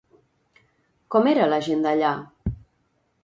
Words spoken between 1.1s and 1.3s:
Com